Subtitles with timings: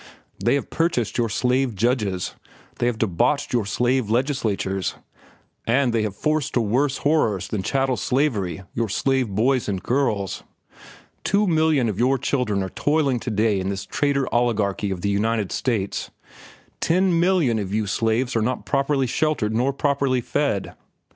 [0.43, 2.33] They have purchased your slave judges,
[2.79, 4.95] they have debauched your slave legislatures,
[5.67, 10.41] and they have forced to worse horrors than chattel slavery your slave boys and girls.
[11.23, 15.09] Two million of your children are toiling to day in this trader oligarchy of the
[15.09, 16.09] United States.
[16.79, 20.73] Ten millions of you slaves are not properly sheltered nor properly fed.